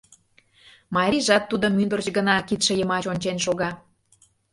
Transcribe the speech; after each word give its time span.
Марийжат 0.95 1.43
тудым 1.51 1.73
мӱндырч 1.75 2.07
гына, 2.17 2.35
кидше 2.47 2.73
йымач 2.79 3.03
ончен 3.11 3.37
шога. 3.45 3.69